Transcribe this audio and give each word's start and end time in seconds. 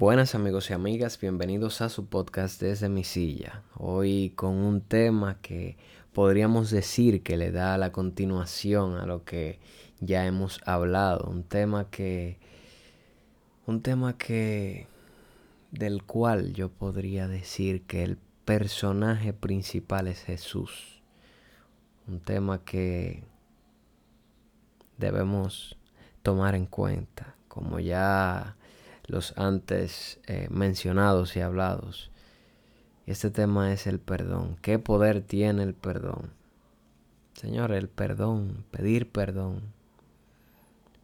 Buenas 0.00 0.36
amigos 0.36 0.70
y 0.70 0.74
amigas, 0.74 1.18
bienvenidos 1.18 1.80
a 1.80 1.88
su 1.88 2.06
podcast 2.06 2.62
desde 2.62 2.88
mi 2.88 3.02
silla. 3.02 3.64
Hoy 3.74 4.30
con 4.36 4.54
un 4.54 4.80
tema 4.80 5.40
que 5.42 5.76
podríamos 6.12 6.70
decir 6.70 7.24
que 7.24 7.36
le 7.36 7.50
da 7.50 7.76
la 7.78 7.90
continuación 7.90 8.94
a 8.94 9.06
lo 9.06 9.24
que 9.24 9.58
ya 9.98 10.24
hemos 10.24 10.60
hablado, 10.64 11.28
un 11.28 11.42
tema 11.42 11.90
que 11.90 12.38
un 13.66 13.82
tema 13.82 14.16
que 14.16 14.86
del 15.72 16.04
cual 16.04 16.52
yo 16.52 16.68
podría 16.68 17.26
decir 17.26 17.82
que 17.82 18.04
el 18.04 18.18
personaje 18.44 19.32
principal 19.32 20.06
es 20.06 20.22
Jesús. 20.22 21.02
Un 22.06 22.20
tema 22.20 22.64
que 22.64 23.24
debemos 24.96 25.76
tomar 26.22 26.54
en 26.54 26.66
cuenta, 26.66 27.34
como 27.48 27.80
ya 27.80 28.54
los 29.08 29.36
antes 29.36 30.20
eh, 30.26 30.46
mencionados 30.50 31.36
y 31.36 31.40
hablados. 31.40 32.10
Este 33.06 33.30
tema 33.30 33.72
es 33.72 33.86
el 33.86 33.98
perdón. 33.98 34.56
¿Qué 34.60 34.78
poder 34.78 35.22
tiene 35.22 35.62
el 35.62 35.74
perdón? 35.74 36.30
Señor, 37.32 37.72
el 37.72 37.88
perdón, 37.88 38.64
pedir 38.70 39.10
perdón. 39.10 39.62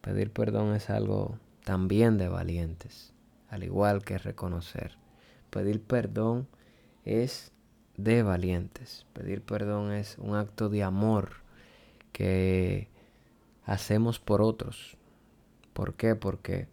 Pedir 0.01 0.31
perdón 0.31 0.75
es 0.75 0.91
algo 0.91 1.39
también 1.63 2.19
de 2.19 2.29
valientes, 2.29 3.11
al 3.49 3.63
igual 3.63 4.03
que 4.03 4.19
reconocer. 4.19 4.97
Pedir 5.49 5.81
perdón 5.81 6.47
es 7.05 7.51
de 7.97 8.21
valientes. 8.21 9.07
Pedir 9.13 9.41
perdón 9.41 9.91
es 9.91 10.17
un 10.19 10.35
acto 10.35 10.69
de 10.69 10.83
amor 10.83 11.37
que 12.11 12.87
hacemos 13.65 14.19
por 14.19 14.43
otros. 14.43 14.95
¿Por 15.73 15.95
qué? 15.95 16.15
Porque 16.15 16.67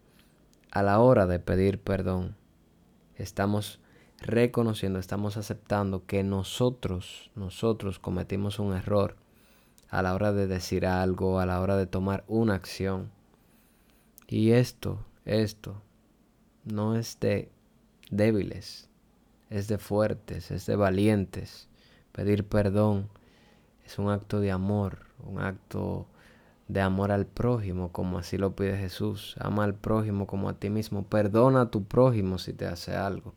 a 0.73 0.81
la 0.81 0.99
hora 0.99 1.27
de 1.27 1.37
pedir 1.37 1.79
perdón, 1.79 2.35
estamos 3.15 3.79
reconociendo, 4.17 4.97
estamos 4.97 5.37
aceptando 5.37 6.07
que 6.07 6.23
nosotros, 6.23 7.29
nosotros 7.35 7.99
cometimos 7.99 8.57
un 8.57 8.73
error 8.73 9.15
a 9.89 10.01
la 10.01 10.15
hora 10.15 10.33
de 10.33 10.47
decir 10.47 10.87
algo, 10.87 11.39
a 11.39 11.45
la 11.45 11.61
hora 11.61 11.77
de 11.77 11.85
tomar 11.85 12.23
una 12.27 12.55
acción. 12.55 13.11
Y 14.27 14.53
esto, 14.53 15.05
esto, 15.25 15.79
no 16.65 16.95
es 16.95 17.19
de 17.19 17.51
débiles, 18.09 18.89
es 19.51 19.67
de 19.67 19.77
fuertes, 19.77 20.49
es 20.49 20.65
de 20.65 20.75
valientes. 20.75 21.69
Pedir 22.13 22.47
perdón 22.47 23.09
es 23.85 23.99
un 23.99 24.09
acto 24.09 24.39
de 24.39 24.51
amor, 24.51 25.05
un 25.23 25.39
acto 25.39 26.07
de 26.67 26.81
amor 26.81 27.11
al 27.11 27.25
prójimo, 27.25 27.91
como 27.91 28.17
así 28.17 28.37
lo 28.37 28.55
pide 28.55 28.77
Jesús. 28.77 29.35
Ama 29.39 29.63
al 29.63 29.75
prójimo 29.75 30.27
como 30.27 30.49
a 30.49 30.53
ti 30.53 30.69
mismo. 30.69 31.05
Perdona 31.05 31.61
a 31.61 31.71
tu 31.71 31.83
prójimo 31.83 32.37
si 32.37 32.53
te 32.53 32.65
hace 32.65 32.95
algo. 32.95 33.33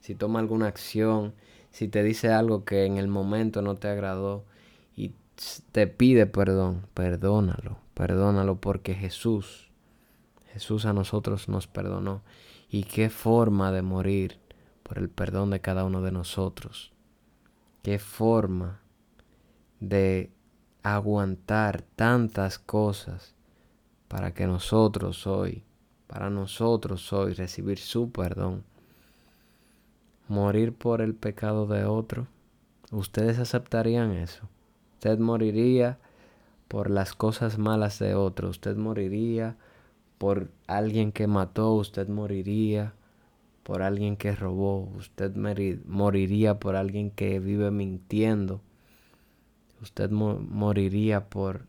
Si 0.00 0.14
toma 0.14 0.40
alguna 0.40 0.66
acción, 0.66 1.34
si 1.70 1.88
te 1.88 2.02
dice 2.02 2.32
algo 2.32 2.64
que 2.64 2.86
en 2.86 2.96
el 2.96 3.08
momento 3.08 3.62
no 3.62 3.76
te 3.76 3.88
agradó 3.88 4.44
y 4.96 5.14
te 5.72 5.86
pide 5.86 6.26
perdón, 6.26 6.86
perdónalo, 6.94 7.78
perdónalo 7.94 8.60
porque 8.60 8.94
Jesús, 8.94 9.70
Jesús 10.52 10.86
a 10.86 10.92
nosotros 10.92 11.48
nos 11.48 11.66
perdonó. 11.66 12.22
Y 12.68 12.84
qué 12.84 13.10
forma 13.10 13.72
de 13.72 13.82
morir 13.82 14.38
por 14.82 14.98
el 14.98 15.08
perdón 15.08 15.50
de 15.50 15.60
cada 15.60 15.84
uno 15.84 16.02
de 16.02 16.12
nosotros. 16.12 16.92
Qué 17.82 17.98
forma 17.98 18.80
de 19.80 20.30
aguantar 20.82 21.82
tantas 21.96 22.58
cosas 22.58 23.34
para 24.08 24.32
que 24.32 24.46
nosotros 24.46 25.26
hoy, 25.26 25.62
para 26.06 26.30
nosotros 26.30 27.12
hoy 27.12 27.34
recibir 27.34 27.78
su 27.78 28.10
perdón. 28.10 28.64
Morir 30.28 30.72
por 30.72 31.00
el 31.00 31.14
pecado 31.14 31.66
de 31.66 31.84
otro. 31.84 32.26
¿Ustedes 32.92 33.38
aceptarían 33.38 34.12
eso? 34.12 34.48
Usted 34.94 35.18
moriría 35.18 35.98
por 36.68 36.88
las 36.90 37.14
cosas 37.14 37.58
malas 37.58 37.98
de 37.98 38.14
otro. 38.14 38.48
Usted 38.48 38.76
moriría 38.76 39.56
por 40.18 40.50
alguien 40.66 41.10
que 41.10 41.26
mató. 41.26 41.74
Usted 41.74 42.08
moriría 42.08 42.94
por 43.64 43.82
alguien 43.82 44.16
que 44.16 44.34
robó. 44.36 44.88
Usted 44.96 45.34
moriría 45.84 46.60
por 46.60 46.76
alguien 46.76 47.10
que 47.10 47.40
vive 47.40 47.72
mintiendo 47.72 48.60
usted 49.80 50.10
moriría 50.10 51.28
por 51.28 51.66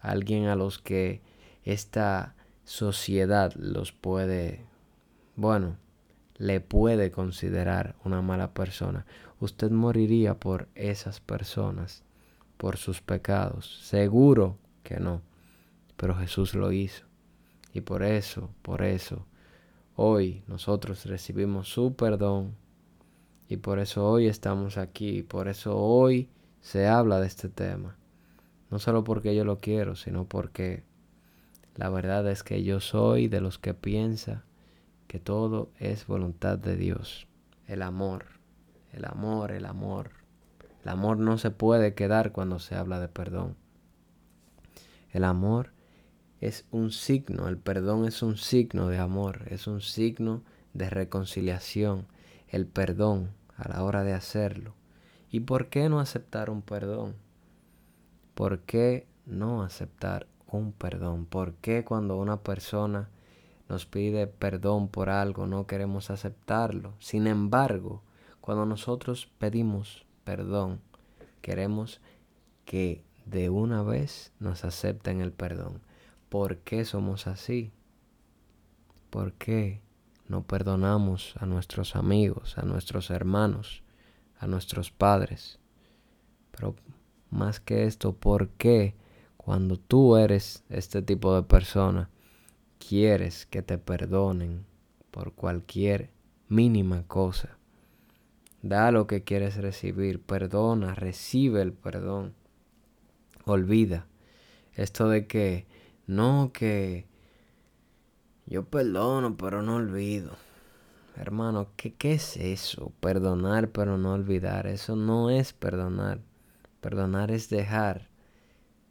alguien 0.00 0.46
a 0.46 0.56
los 0.56 0.78
que 0.78 1.20
esta 1.64 2.34
sociedad 2.64 3.52
los 3.54 3.92
puede, 3.92 4.64
bueno, 5.36 5.76
le 6.36 6.60
puede 6.60 7.10
considerar 7.10 7.96
una 8.04 8.22
mala 8.22 8.54
persona. 8.54 9.06
Usted 9.40 9.70
moriría 9.70 10.34
por 10.34 10.68
esas 10.74 11.20
personas, 11.20 12.02
por 12.56 12.76
sus 12.76 13.00
pecados. 13.00 13.80
Seguro 13.82 14.56
que 14.82 15.00
no, 15.00 15.22
pero 15.96 16.14
Jesús 16.14 16.54
lo 16.54 16.72
hizo. 16.72 17.04
Y 17.74 17.80
por 17.80 18.02
eso, 18.02 18.50
por 18.62 18.82
eso, 18.82 19.26
hoy 19.96 20.42
nosotros 20.46 21.04
recibimos 21.06 21.68
su 21.68 21.94
perdón. 21.94 22.54
Y 23.48 23.56
por 23.56 23.78
eso 23.78 24.08
hoy 24.08 24.26
estamos 24.26 24.78
aquí. 24.78 25.22
Por 25.22 25.48
eso 25.48 25.76
hoy 25.76 26.28
se 26.60 26.86
habla 26.86 27.20
de 27.20 27.26
este 27.26 27.48
tema. 27.48 27.96
No 28.70 28.78
solo 28.78 29.04
porque 29.04 29.34
yo 29.34 29.44
lo 29.44 29.60
quiero, 29.60 29.96
sino 29.96 30.26
porque 30.26 30.82
la 31.74 31.88
verdad 31.88 32.28
es 32.28 32.42
que 32.42 32.62
yo 32.62 32.80
soy 32.80 33.28
de 33.28 33.40
los 33.40 33.58
que 33.58 33.74
piensa 33.74 34.44
que 35.06 35.18
todo 35.18 35.70
es 35.78 36.06
voluntad 36.06 36.58
de 36.58 36.76
Dios. 36.76 37.26
El 37.66 37.82
amor, 37.82 38.26
el 38.92 39.04
amor, 39.04 39.52
el 39.52 39.64
amor. 39.64 40.10
El 40.82 40.90
amor 40.90 41.18
no 41.18 41.38
se 41.38 41.50
puede 41.50 41.94
quedar 41.94 42.32
cuando 42.32 42.58
se 42.58 42.74
habla 42.74 43.00
de 43.00 43.08
perdón. 43.08 43.56
El 45.10 45.24
amor 45.24 45.72
es 46.40 46.66
un 46.70 46.90
signo, 46.90 47.48
el 47.48 47.58
perdón 47.58 48.04
es 48.06 48.22
un 48.22 48.36
signo 48.36 48.88
de 48.88 48.98
amor, 48.98 49.46
es 49.50 49.66
un 49.66 49.80
signo 49.80 50.42
de 50.74 50.90
reconciliación. 50.90 52.06
El 52.48 52.66
perdón 52.66 53.30
a 53.56 53.68
la 53.68 53.82
hora 53.82 54.04
de 54.04 54.12
hacerlo 54.12 54.74
¿Y 55.30 55.40
por 55.40 55.68
qué 55.68 55.88
no 55.88 56.00
aceptar 56.00 56.48
un 56.48 56.62
perdón? 56.62 57.14
¿Por 58.34 58.60
qué 58.60 59.06
no 59.26 59.62
aceptar 59.62 60.26
un 60.46 60.72
perdón? 60.72 61.26
¿Por 61.26 61.54
qué 61.54 61.84
cuando 61.84 62.16
una 62.16 62.38
persona 62.38 63.10
nos 63.68 63.84
pide 63.84 64.26
perdón 64.26 64.88
por 64.88 65.10
algo 65.10 65.46
no 65.46 65.66
queremos 65.66 66.10
aceptarlo? 66.10 66.94
Sin 66.98 67.26
embargo, 67.26 68.02
cuando 68.40 68.64
nosotros 68.64 69.28
pedimos 69.38 70.06
perdón, 70.24 70.80
queremos 71.42 72.00
que 72.64 73.04
de 73.26 73.50
una 73.50 73.82
vez 73.82 74.32
nos 74.40 74.64
acepten 74.64 75.20
el 75.20 75.32
perdón. 75.32 75.82
¿Por 76.30 76.58
qué 76.58 76.86
somos 76.86 77.26
así? 77.26 77.70
¿Por 79.10 79.34
qué 79.34 79.82
no 80.26 80.42
perdonamos 80.42 81.34
a 81.38 81.44
nuestros 81.44 81.96
amigos, 81.96 82.56
a 82.56 82.62
nuestros 82.62 83.10
hermanos? 83.10 83.82
A 84.38 84.46
nuestros 84.46 84.90
padres. 84.90 85.58
Pero 86.50 86.74
más 87.30 87.60
que 87.60 87.84
esto, 87.84 88.12
¿por 88.14 88.48
qué 88.50 88.94
cuando 89.36 89.76
tú 89.76 90.16
eres 90.16 90.64
este 90.68 91.02
tipo 91.02 91.34
de 91.34 91.42
persona 91.42 92.10
quieres 92.78 93.46
que 93.46 93.62
te 93.62 93.78
perdonen 93.78 94.64
por 95.10 95.32
cualquier 95.32 96.10
mínima 96.48 97.04
cosa? 97.06 97.58
Da 98.62 98.90
lo 98.90 99.06
que 99.06 99.22
quieres 99.22 99.56
recibir, 99.56 100.20
perdona, 100.20 100.94
recibe 100.94 101.62
el 101.62 101.72
perdón. 101.72 102.34
Olvida 103.44 104.06
esto 104.78 105.08
de 105.08 105.26
que 105.26 105.66
no 106.06 106.52
que 106.54 107.06
yo 108.46 108.64
perdono, 108.64 109.36
pero 109.36 109.60
no 109.60 109.76
olvido. 109.76 110.30
Hermano, 111.20 111.72
¿qué, 111.76 111.94
¿qué 111.94 112.12
es 112.12 112.36
eso? 112.36 112.92
Perdonar 113.00 113.70
pero 113.70 113.98
no 113.98 114.12
olvidar. 114.12 114.68
Eso 114.68 114.94
no 114.94 115.30
es 115.30 115.52
perdonar. 115.52 116.20
Perdonar 116.80 117.32
es 117.32 117.50
dejar 117.50 118.08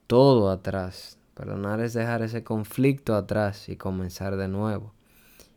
todo 0.07 0.49
atrás. 0.49 1.17
Perdonar 1.35 1.79
es 1.79 1.93
dejar 1.93 2.21
ese 2.23 2.43
conflicto 2.43 3.15
atrás 3.15 3.69
y 3.69 3.77
comenzar 3.77 4.35
de 4.35 4.49
nuevo. 4.49 4.93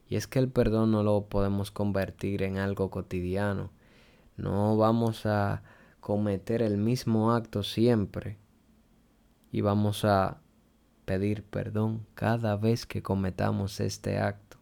Y 0.09 0.15
es 0.15 0.29
que 0.29 0.39
el 0.39 0.49
perdón 0.49 0.93
no 0.93 1.03
lo 1.03 1.27
podemos 1.27 1.73
convertir 1.73 2.45
en 2.45 2.59
algo 2.59 2.89
cotidiano. 2.89 3.73
No 4.37 4.77
vamos 4.77 5.27
a 5.27 5.65
cometer 5.99 6.63
el 6.63 6.77
mismo 6.77 7.33
acto 7.33 7.65
siempre. 7.65 8.39
Y 9.51 9.61
vamos 9.63 10.05
a 10.05 10.39
pedir 11.05 11.43
perdón 11.43 12.07
cada 12.15 12.55
vez 12.55 12.87
que 12.87 13.03
cometamos 13.03 13.81
este 13.81 14.19
acto. 14.19 14.60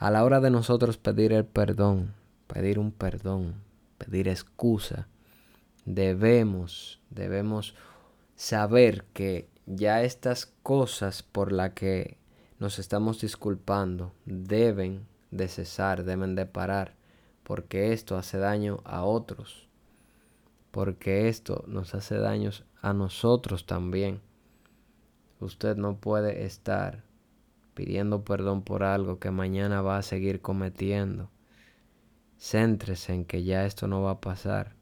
A 0.00 0.10
la 0.10 0.24
hora 0.24 0.40
de 0.40 0.48
nosotros 0.48 0.96
pedir 0.96 1.34
el 1.34 1.44
perdón, 1.44 2.14
pedir 2.46 2.78
un 2.78 2.90
perdón, 2.90 3.56
pedir 3.98 4.28
excusa, 4.28 5.08
debemos, 5.84 7.02
debemos 7.10 7.74
saber 8.34 9.04
que 9.12 9.46
ya 9.66 10.02
estas 10.02 10.46
cosas 10.62 11.22
por 11.22 11.52
las 11.52 11.74
que 11.74 12.16
nos 12.58 12.78
estamos 12.78 13.20
disculpando 13.20 14.14
deben 14.24 15.06
de 15.30 15.48
cesar, 15.48 16.04
deben 16.04 16.34
de 16.34 16.46
parar, 16.46 16.94
porque 17.42 17.92
esto 17.92 18.16
hace 18.16 18.38
daño 18.38 18.80
a 18.84 19.04
otros, 19.04 19.68
porque 20.70 21.28
esto 21.28 21.62
nos 21.66 21.94
hace 21.94 22.16
daños 22.16 22.64
a 22.80 22.94
nosotros 22.94 23.66
también. 23.66 24.22
Usted 25.40 25.76
no 25.76 25.98
puede 25.98 26.46
estar 26.46 27.04
pidiendo 27.80 28.24
perdón 28.24 28.60
por 28.60 28.82
algo 28.82 29.18
que 29.18 29.30
mañana 29.30 29.80
va 29.80 29.96
a 29.96 30.02
seguir 30.02 30.42
cometiendo. 30.42 31.30
Céntrese 32.38 33.14
en 33.14 33.24
que 33.24 33.42
ya 33.42 33.64
esto 33.64 33.86
no 33.86 34.02
va 34.02 34.10
a 34.10 34.20
pasar. 34.20 34.74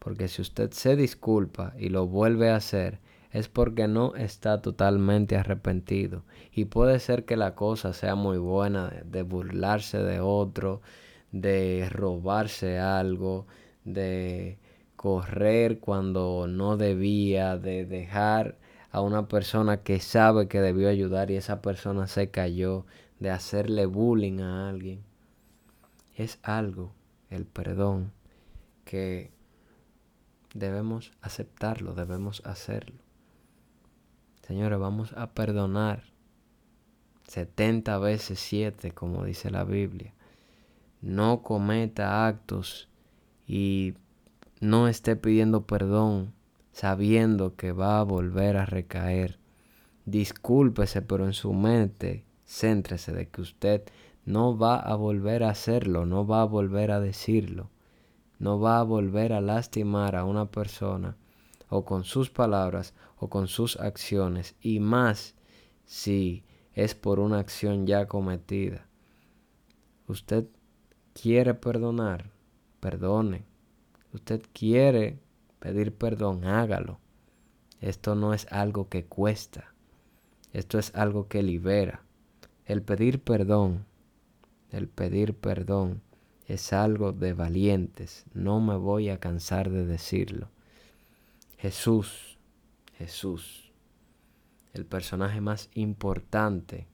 Porque 0.00 0.26
si 0.26 0.42
usted 0.42 0.72
se 0.72 0.96
disculpa 0.96 1.74
y 1.78 1.90
lo 1.90 2.08
vuelve 2.08 2.50
a 2.50 2.56
hacer, 2.56 2.98
es 3.30 3.46
porque 3.48 3.86
no 3.86 4.16
está 4.16 4.60
totalmente 4.60 5.36
arrepentido. 5.36 6.24
Y 6.50 6.64
puede 6.64 6.98
ser 6.98 7.24
que 7.24 7.36
la 7.36 7.54
cosa 7.54 7.92
sea 7.92 8.16
muy 8.16 8.38
buena 8.38 8.88
de 9.04 9.22
burlarse 9.22 9.98
de 9.98 10.18
otro, 10.18 10.80
de 11.30 11.88
robarse 11.88 12.80
algo, 12.80 13.46
de 13.84 14.58
correr 14.96 15.78
cuando 15.78 16.48
no 16.48 16.76
debía, 16.76 17.58
de 17.58 17.84
dejar 17.84 18.58
a 18.90 19.00
una 19.00 19.28
persona 19.28 19.82
que 19.82 20.00
sabe 20.00 20.48
que 20.48 20.60
debió 20.60 20.88
ayudar 20.88 21.30
y 21.30 21.36
esa 21.36 21.60
persona 21.60 22.06
se 22.06 22.30
cayó, 22.30 22.86
de 23.18 23.30
hacerle 23.30 23.86
bullying 23.86 24.40
a 24.40 24.68
alguien. 24.68 25.02
Es 26.14 26.38
algo, 26.42 26.92
el 27.30 27.46
perdón, 27.46 28.12
que 28.84 29.32
debemos 30.54 31.12
aceptarlo, 31.20 31.94
debemos 31.94 32.42
hacerlo. 32.44 32.96
Señores, 34.46 34.78
vamos 34.78 35.12
a 35.14 35.32
perdonar 35.32 36.04
70 37.28 37.98
veces 37.98 38.40
7, 38.40 38.92
como 38.92 39.24
dice 39.24 39.50
la 39.50 39.64
Biblia. 39.64 40.14
No 41.02 41.42
cometa 41.42 42.26
actos 42.26 42.88
y 43.46 43.94
no 44.60 44.88
esté 44.88 45.16
pidiendo 45.16 45.66
perdón 45.66 46.32
sabiendo 46.72 47.56
que 47.56 47.72
va 47.72 48.00
a 48.00 48.04
volver 48.04 48.56
a 48.56 48.66
recaer. 48.66 49.38
Discúlpese, 50.04 51.02
pero 51.02 51.26
en 51.26 51.32
su 51.32 51.52
mente 51.52 52.24
céntrese 52.46 53.12
de 53.12 53.28
que 53.28 53.42
usted 53.42 53.82
no 54.24 54.56
va 54.56 54.78
a 54.78 54.94
volver 54.94 55.42
a 55.42 55.50
hacerlo, 55.50 56.06
no 56.06 56.26
va 56.26 56.42
a 56.42 56.44
volver 56.44 56.90
a 56.90 57.00
decirlo, 57.00 57.70
no 58.38 58.60
va 58.60 58.78
a 58.78 58.82
volver 58.82 59.32
a 59.32 59.40
lastimar 59.40 60.16
a 60.16 60.24
una 60.24 60.50
persona 60.50 61.16
o 61.68 61.84
con 61.84 62.04
sus 62.04 62.30
palabras 62.30 62.94
o 63.18 63.28
con 63.28 63.48
sus 63.48 63.78
acciones 63.78 64.54
y 64.60 64.80
más 64.80 65.34
si 65.84 66.44
es 66.74 66.94
por 66.94 67.20
una 67.20 67.38
acción 67.38 67.86
ya 67.86 68.06
cometida. 68.06 68.86
Usted 70.06 70.46
quiere 71.12 71.54
perdonar, 71.54 72.30
perdone. 72.80 73.44
Usted 74.12 74.42
quiere 74.52 75.18
pedir 75.58 75.94
perdón, 75.94 76.44
hágalo. 76.44 76.98
Esto 77.80 78.14
no 78.14 78.34
es 78.34 78.46
algo 78.50 78.88
que 78.88 79.04
cuesta. 79.04 79.72
Esto 80.52 80.78
es 80.78 80.94
algo 80.94 81.28
que 81.28 81.42
libera. 81.42 82.02
El 82.64 82.82
pedir 82.82 83.20
perdón, 83.20 83.86
el 84.70 84.88
pedir 84.88 85.34
perdón 85.34 86.02
es 86.46 86.72
algo 86.72 87.12
de 87.12 87.32
valientes. 87.32 88.24
No 88.34 88.60
me 88.60 88.76
voy 88.76 89.10
a 89.10 89.18
cansar 89.18 89.70
de 89.70 89.86
decirlo. 89.86 90.48
Jesús, 91.58 92.38
Jesús, 92.96 93.72
el 94.72 94.86
personaje 94.86 95.40
más 95.40 95.70
importante 95.74 96.86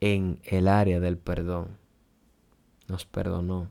en 0.00 0.40
el 0.44 0.68
área 0.68 1.00
del 1.00 1.18
perdón, 1.18 1.78
nos 2.88 3.06
perdonó 3.06 3.70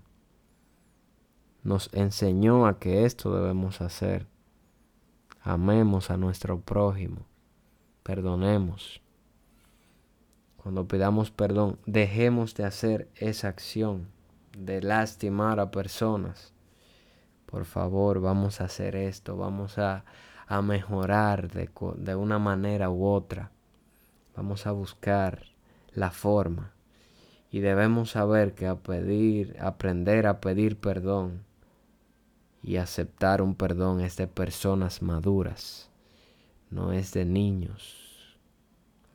nos 1.63 1.89
enseñó 1.94 2.68
a 2.68 2.77
que 2.77 3.06
esto 3.06 3.33
debemos 3.33 3.81
hacer. 3.81 4.27
Amemos 5.42 6.12
a 6.12 6.18
nuestro 6.18 6.60
prójimo. 6.60 7.25
Perdonemos. 8.04 9.01
Cuando 10.57 10.88
pidamos 10.88 11.31
perdón, 11.31 11.80
dejemos 11.86 12.54
de 12.56 12.65
hacer 12.65 13.10
esa 13.15 13.48
acción 13.48 14.07
de 14.57 14.81
lastimar 14.81 15.60
a 15.60 15.71
personas. 15.71 16.54
Por 17.45 17.66
favor, 17.66 18.19
vamos 18.19 18.62
a 18.62 18.66
hacer 18.66 18.95
esto, 18.95 19.38
vamos 19.38 19.77
a, 19.77 20.06
a 20.48 20.62
mejorar 20.62 21.51
de, 21.51 21.69
de 21.98 22.16
una 22.16 22.39
manera 22.39 22.89
u 22.89 23.06
otra. 23.06 23.51
Vamos 24.36 24.66
a 24.68 24.71
buscar 24.71 25.44
la 25.94 26.12
forma. 26.12 26.71
Y 27.51 27.59
debemos 27.59 28.12
saber 28.12 28.54
que 28.54 28.68
a 28.68 28.75
pedir, 28.75 29.56
aprender 29.59 30.27
a 30.27 30.39
pedir 30.39 30.77
perdón 30.77 31.44
y 32.63 32.77
aceptar 32.77 33.42
un 33.42 33.56
perdón 33.56 34.00
es 34.00 34.15
de 34.15 34.27
personas 34.27 35.01
maduras, 35.01 35.89
no 36.71 36.94
es 36.94 37.12
de 37.12 37.25
niños. 37.25 38.38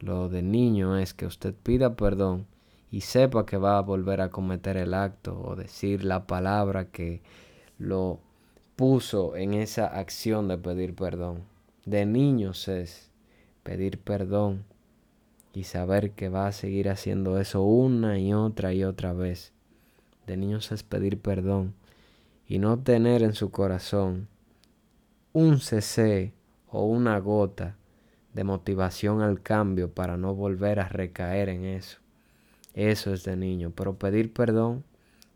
Lo 0.00 0.28
de 0.28 0.42
niño 0.42 0.98
es 0.98 1.14
que 1.14 1.26
usted 1.26 1.54
pida 1.54 1.96
perdón 1.96 2.46
y 2.90 3.00
sepa 3.00 3.46
que 3.46 3.56
va 3.56 3.78
a 3.78 3.82
volver 3.82 4.20
a 4.20 4.30
cometer 4.30 4.76
el 4.76 4.94
acto 4.94 5.40
o 5.40 5.56
decir 5.56 6.04
la 6.04 6.26
palabra 6.26 6.90
que 6.90 7.22
lo 7.78 8.20
puso 8.76 9.34
en 9.34 9.54
esa 9.54 9.86
acción 9.86 10.46
de 10.46 10.58
pedir 10.58 10.94
perdón. 10.94 11.42
De 11.84 12.04
niños 12.04 12.68
es 12.68 13.10
pedir 13.62 13.98
perdón 13.98 14.64
y 15.54 15.64
saber 15.64 16.12
que 16.12 16.28
va 16.28 16.46
a 16.46 16.52
seguir 16.52 16.90
haciendo 16.90 17.40
eso 17.40 17.62
una 17.62 18.18
y 18.18 18.34
otra 18.34 18.74
y 18.74 18.84
otra 18.84 19.14
vez. 19.14 19.52
De 20.26 20.36
niños 20.36 20.70
es 20.70 20.82
pedir 20.82 21.18
perdón 21.18 21.74
y 22.48 22.58
no 22.58 22.78
tener 22.78 23.22
en 23.22 23.34
su 23.34 23.50
corazón 23.50 24.26
un 25.34 25.60
cc 25.60 26.32
o 26.66 26.86
una 26.86 27.18
gota 27.18 27.76
de 28.32 28.42
motivación 28.42 29.20
al 29.20 29.42
cambio 29.42 29.92
para 29.92 30.16
no 30.16 30.34
volver 30.34 30.80
a 30.80 30.88
recaer 30.88 31.50
en 31.50 31.64
eso. 31.66 31.98
Eso 32.72 33.12
es 33.12 33.24
de 33.24 33.36
niño, 33.36 33.72
pero 33.74 33.98
pedir 33.98 34.32
perdón 34.32 34.84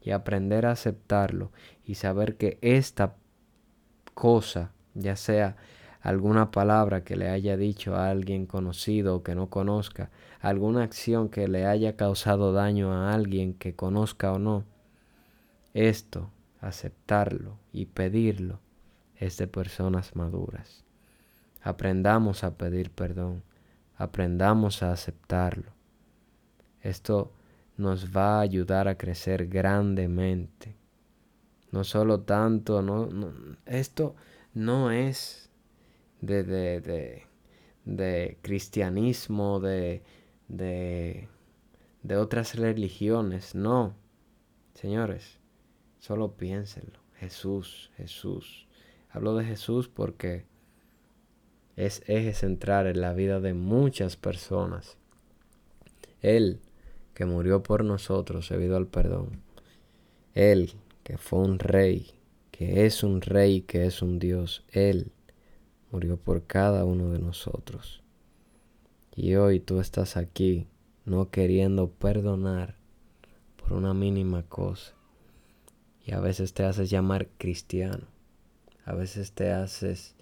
y 0.00 0.10
aprender 0.10 0.64
a 0.64 0.72
aceptarlo 0.72 1.52
y 1.84 1.96
saber 1.96 2.36
que 2.36 2.58
esta 2.62 3.14
cosa, 4.14 4.72
ya 4.94 5.16
sea 5.16 5.56
alguna 6.00 6.50
palabra 6.50 7.04
que 7.04 7.16
le 7.16 7.28
haya 7.28 7.56
dicho 7.56 7.94
a 7.94 8.08
alguien 8.08 8.46
conocido 8.46 9.16
o 9.16 9.22
que 9.22 9.34
no 9.34 9.50
conozca, 9.50 10.10
alguna 10.40 10.82
acción 10.82 11.28
que 11.28 11.46
le 11.46 11.66
haya 11.66 11.96
causado 11.96 12.52
daño 12.52 12.92
a 12.92 13.12
alguien 13.12 13.54
que 13.54 13.74
conozca 13.74 14.32
o 14.32 14.38
no, 14.38 14.64
esto 15.74 16.30
aceptarlo 16.62 17.58
y 17.72 17.86
pedirlo 17.86 18.60
es 19.16 19.36
de 19.36 19.46
personas 19.46 20.16
maduras. 20.16 20.84
Aprendamos 21.60 22.44
a 22.44 22.56
pedir 22.56 22.90
perdón, 22.90 23.42
aprendamos 23.96 24.82
a 24.82 24.92
aceptarlo. 24.92 25.72
Esto 26.80 27.32
nos 27.76 28.16
va 28.16 28.38
a 28.38 28.40
ayudar 28.40 28.88
a 28.88 28.96
crecer 28.96 29.48
grandemente. 29.48 30.74
No 31.72 31.84
solo 31.84 32.20
tanto, 32.20 32.80
no, 32.80 33.08
esto 33.66 34.14
no 34.54 34.90
es 34.90 35.50
de, 36.20 36.44
de, 36.44 36.80
de, 36.80 37.22
de 37.84 38.38
cristianismo, 38.42 39.58
de, 39.58 40.02
de, 40.48 41.28
de 42.02 42.16
otras 42.16 42.54
religiones, 42.54 43.54
no. 43.54 43.94
Señores, 44.74 45.41
Solo 46.02 46.32
piénsenlo. 46.32 46.98
Jesús, 47.14 47.92
Jesús. 47.96 48.66
Hablo 49.08 49.36
de 49.36 49.44
Jesús 49.44 49.86
porque 49.88 50.44
es 51.76 52.02
eje 52.08 52.34
central 52.34 52.88
en 52.88 53.00
la 53.00 53.12
vida 53.12 53.38
de 53.38 53.54
muchas 53.54 54.16
personas. 54.16 54.98
Él 56.20 56.58
que 57.14 57.24
murió 57.24 57.62
por 57.62 57.84
nosotros 57.84 58.48
debido 58.48 58.76
al 58.76 58.88
perdón. 58.88 59.44
Él 60.34 60.72
que 61.04 61.18
fue 61.18 61.38
un 61.38 61.60
rey, 61.60 62.10
que 62.50 62.84
es 62.84 63.04
un 63.04 63.20
rey, 63.20 63.60
que 63.62 63.86
es 63.86 64.02
un 64.02 64.18
Dios. 64.18 64.64
Él 64.72 65.12
murió 65.92 66.16
por 66.16 66.48
cada 66.48 66.84
uno 66.84 67.10
de 67.10 67.20
nosotros. 67.20 68.02
Y 69.14 69.36
hoy 69.36 69.60
tú 69.60 69.78
estás 69.78 70.16
aquí 70.16 70.66
no 71.04 71.30
queriendo 71.30 71.92
perdonar 71.92 72.74
por 73.54 73.74
una 73.74 73.94
mínima 73.94 74.42
cosa. 74.42 74.96
Y 76.04 76.12
a 76.12 76.20
veces 76.20 76.54
te 76.54 76.64
haces 76.64 76.90
llamar 76.90 77.28
cristiano. 77.38 78.06
A 78.84 78.94
veces 78.94 79.32
te 79.32 79.52
haces 79.52 80.14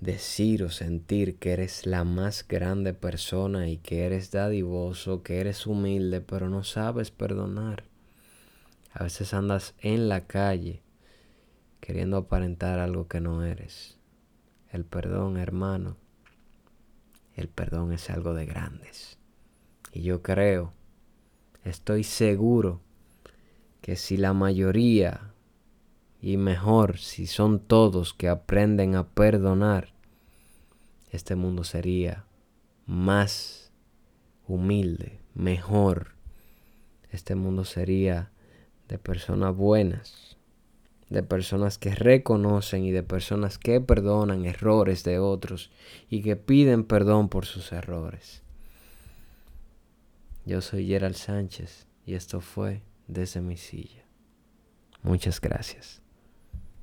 decir 0.00 0.62
o 0.62 0.70
sentir 0.70 1.38
que 1.38 1.52
eres 1.52 1.86
la 1.86 2.04
más 2.04 2.46
grande 2.46 2.94
persona 2.94 3.68
y 3.68 3.78
que 3.78 4.04
eres 4.04 4.30
dadivoso, 4.30 5.22
que 5.22 5.40
eres 5.40 5.66
humilde, 5.66 6.20
pero 6.20 6.48
no 6.48 6.62
sabes 6.64 7.10
perdonar. 7.10 7.84
A 8.92 9.04
veces 9.04 9.34
andas 9.34 9.74
en 9.80 10.08
la 10.08 10.26
calle 10.26 10.82
queriendo 11.80 12.18
aparentar 12.18 12.78
algo 12.78 13.08
que 13.08 13.20
no 13.20 13.44
eres. 13.44 13.98
El 14.70 14.84
perdón, 14.84 15.38
hermano, 15.38 15.96
el 17.34 17.48
perdón 17.48 17.92
es 17.92 18.10
algo 18.10 18.34
de 18.34 18.44
grandes. 18.44 19.18
Y 19.92 20.02
yo 20.02 20.22
creo 20.22 20.74
estoy 21.64 22.04
seguro 22.04 22.80
que 23.80 23.96
si 23.96 24.16
la 24.16 24.32
mayoría, 24.32 25.32
y 26.20 26.36
mejor 26.36 26.98
si 26.98 27.26
son 27.26 27.60
todos 27.60 28.12
que 28.12 28.28
aprenden 28.28 28.96
a 28.96 29.08
perdonar, 29.08 29.92
este 31.10 31.36
mundo 31.36 31.64
sería 31.64 32.24
más 32.86 33.72
humilde, 34.46 35.20
mejor. 35.34 36.14
Este 37.10 37.34
mundo 37.34 37.64
sería 37.64 38.30
de 38.88 38.98
personas 38.98 39.54
buenas, 39.54 40.36
de 41.08 41.22
personas 41.22 41.78
que 41.78 41.94
reconocen 41.94 42.84
y 42.84 42.90
de 42.90 43.02
personas 43.02 43.58
que 43.58 43.80
perdonan 43.80 44.44
errores 44.44 45.04
de 45.04 45.18
otros 45.18 45.70
y 46.10 46.22
que 46.22 46.36
piden 46.36 46.84
perdón 46.84 47.28
por 47.28 47.46
sus 47.46 47.72
errores. 47.72 48.42
Yo 50.44 50.60
soy 50.60 50.86
Gerald 50.86 51.16
Sánchez 51.16 51.86
y 52.06 52.14
esto 52.14 52.40
fue 52.40 52.82
desde 53.08 53.40
mi 53.40 53.56
silla. 53.56 54.04
Muchas 55.02 55.40
gracias. 55.40 56.00